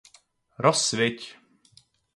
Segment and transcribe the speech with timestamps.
[0.65, 1.21] Rozsviť!